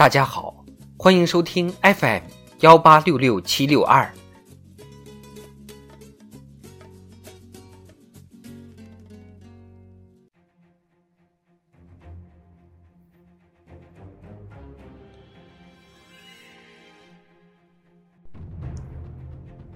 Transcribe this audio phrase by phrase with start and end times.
[0.00, 0.64] 大家好，
[0.96, 2.22] 欢迎收听 FM
[2.60, 4.10] 幺八六六七六二。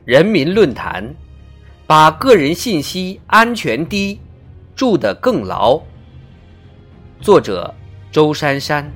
[0.06, 1.14] 人民论坛，
[1.86, 4.18] 把个人信息安全低
[4.74, 5.78] 筑得更牢。
[7.20, 7.74] 作者：
[8.10, 8.90] 周珊珊。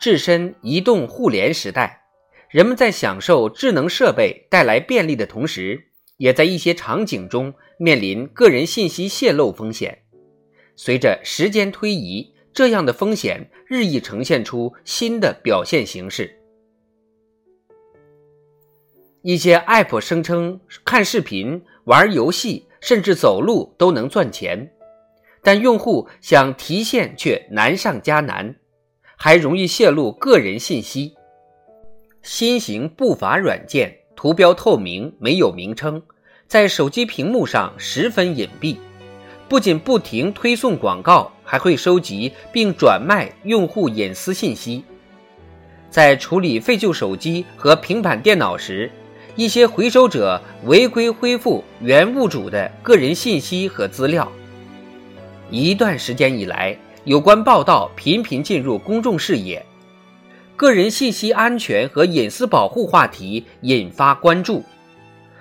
[0.00, 2.04] 置身移动互联时代，
[2.48, 9.98] 人们在享受智能设备带来便利的同时，也在一些场景中面临个人信息泄露风险。
[10.74, 16.34] 随着时间推移，这样的风险日益呈现出新的表现形式。
[19.20, 24.72] 一些 App 声称看视频、玩游戏，甚至走路都能赚钱，
[25.42, 28.56] 但用户想提现却难上加难。
[29.22, 31.12] 还容易泄露个人信息。
[32.22, 36.02] 新型不法软件图标透明，没有名称，
[36.46, 38.78] 在手机屏幕上十分隐蔽，
[39.46, 44.82] 不仅不停推送广告，还会收集并转卖用户隐私信息。
[45.90, 48.90] 在处理废旧手机和平板电脑时，
[49.36, 54.32] 一些回收者违规恢复原物主的个人信息和资料。
[55.50, 56.74] 一段时间以来。
[57.04, 59.64] 有关报道频频进入公众视野，
[60.54, 64.62] 个人信息安全和隐私保护话题引发关注，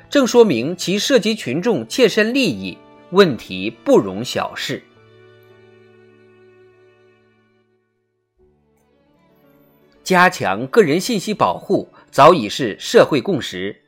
[0.09, 2.77] 正说明其涉及群众切身利益，
[3.11, 4.81] 问题不容小视。
[10.01, 13.81] 加强个人信息保护早已是社会共识，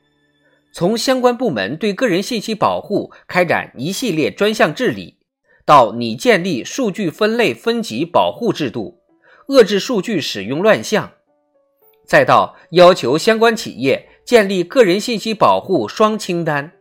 [0.72, 5.16] 从相关部门对个人信息保护开展一系列专项治理。
[5.64, 9.00] 到拟建立数据分类分级保护制度，
[9.46, 11.12] 遏制数据使用乱象，
[12.04, 16.72] 再到要求相关企业建立个人信息保护双清单。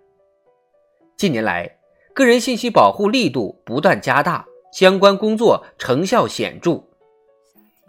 [1.15, 1.77] 近年来，
[2.15, 6.83] 个人信息保护力度不断加大，相关工作成效显著。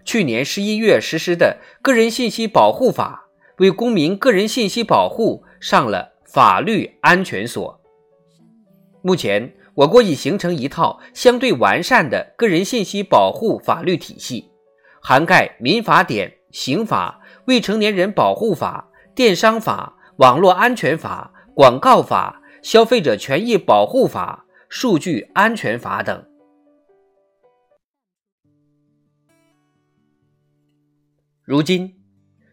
[0.04, 3.30] 去年十一月实施的《个人信息保护法》
[3.62, 7.80] 为公民个人信息保护上了法律安全锁。
[9.00, 9.54] 目前。
[9.74, 14.50] 我国已形成一套相对完善的个人信息保护法律体系，
[15.00, 26.22] 涵盖民法典、刑法、未成年人保护法、电商法、网络安全法、广告法、消费者权益保护法、数据安全法等。
[31.44, 31.94] 如今，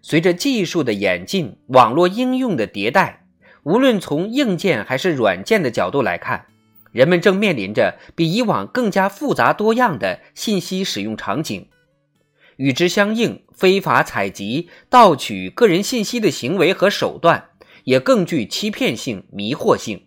[0.02, 3.28] 随着技术的演进、网络应用的迭代，
[3.64, 6.48] 无论从硬件还是软件的角度来看，
[6.92, 11.68] 人们正面临着比以往更加复杂多样的信息使用场景，
[12.58, 17.50] 与之相应，非法采集、盗取个人信息的行为和手段
[17.84, 20.02] 也更具欺骗性、迷惑性。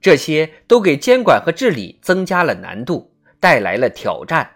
[0.00, 4.50] 这些都给监管和治理增加了难度，带来了挑战。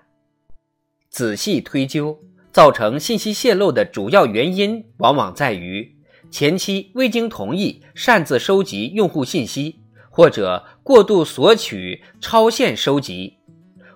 [1.11, 2.19] 仔细推究，
[2.53, 5.97] 造成信息泄露的主要原因，往往在于
[6.31, 9.81] 前期未经同意擅自收集用户信息。
[10.19, 13.37] 或者过度索取、超限收集，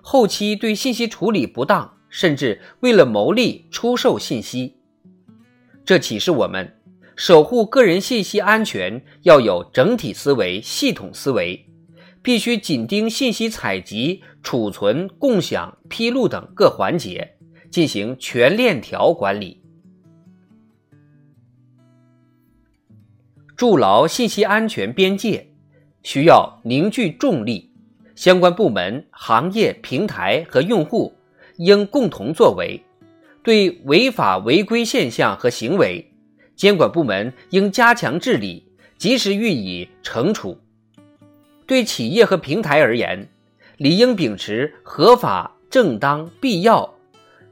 [0.01, 4.77] 后期对信息处理不当，甚至为了牟利出售信息。
[5.83, 6.79] 这启示我们，
[7.17, 11.69] 守护个人信息安全要有整体思维、系统思维，
[12.21, 17.35] 必须紧盯信息采集、储存、共享、披露等各环节，
[17.69, 19.61] 进行全链条管理，
[23.57, 25.49] 筑牢信息安全边界。
[26.03, 27.69] 需要凝聚众力，
[28.15, 31.13] 相关部门、行业、平台和用户
[31.57, 32.81] 应共同作为。
[33.41, 36.11] 对违法违规现象和行为，
[36.55, 38.65] 监管部门应加强治理，
[38.97, 40.57] 及时予以惩处。
[41.65, 43.27] 对企业和平台而言，
[43.77, 46.93] 理应秉持合法、正当、必要、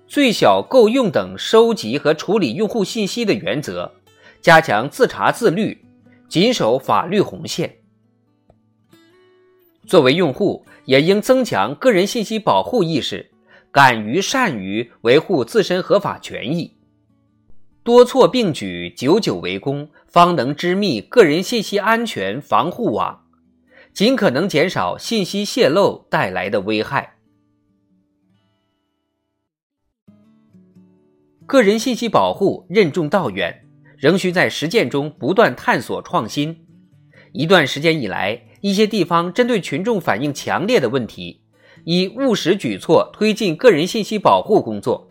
[0.08, 3.92] 最小够用等收集和处理用户信息的原则，
[4.42, 5.84] 加强自查自律，
[6.30, 7.81] 谨守法律红线。
[9.92, 13.30] 作为用户也应增强个人信息保护意识
[13.74, 16.78] 敢于善于维护自身合法权益。
[17.84, 23.26] 多措并举久久为功方能织密个人信息安全防护网
[23.92, 27.18] 尽可能减少信息泄露带来的危害。
[31.46, 33.68] 个人信息保护任重道远
[33.98, 36.66] 仍需在实践中不断探索创新。
[37.34, 41.42] 一段时间以来一些地方针对群众反映强烈的问题，
[41.84, 45.10] 以务实举措推进个人信息保护工作。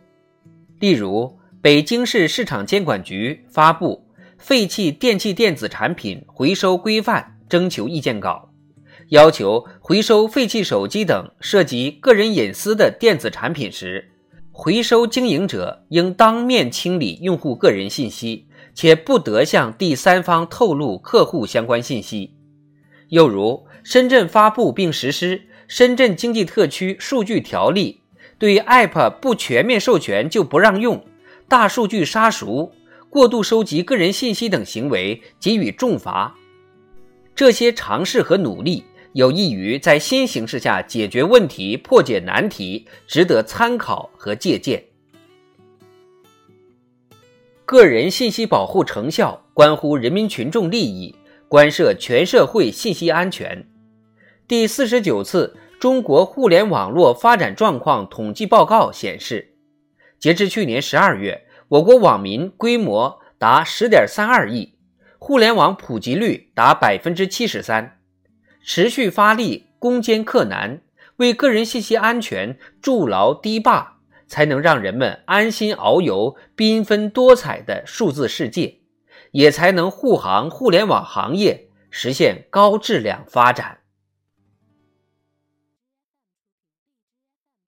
[0.78, 4.06] 例如，北京市市场监管局发布
[4.38, 8.50] 《废弃电器电子产品回收规范》征求意见稿，
[9.08, 14.12] 要求回收废弃手机等涉及个人隐私的电子产品时，
[14.52, 22.36] 回收经营者应当面清理用户个人信息，且不得向第三方透露客户相关信息。
[23.10, 25.36] 又如，深圳发布并实施
[25.68, 28.00] 《深圳经济特区数据条例》，
[28.38, 31.04] 对 App 不全面授权就不让用、
[31.46, 32.72] 大数据杀熟、
[33.08, 36.34] 过度收集个人信息等行为给予重罚。
[37.34, 38.84] 这些尝试和努力。
[39.12, 44.84] 有益于在新形势下解决问题、破解难题，值得参考和借鉴。
[47.64, 51.12] 个人信息保护成效关乎人民群众利益，
[51.50, 53.66] 关涉全社会信息安全。
[54.46, 59.56] 第四十九次中国互联网络发展状况统计报告显示，
[60.20, 64.76] 截至去年十二月，我国网民规模达十点三二亿，
[65.18, 67.98] 互联网普及率达百分之七十三。
[68.62, 70.80] 持续发力攻坚克难，
[71.16, 73.98] 为个人信息安全筑牢堤坝，
[74.28, 78.76] 才能让人们安心遨游缤纷多彩的数字世界，
[79.32, 83.79] 也才能护航互联网行业实现高质量发展。